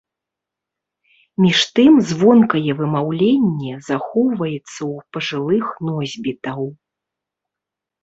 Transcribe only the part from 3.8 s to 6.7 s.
захоўваецца ў пажылых носьбітаў.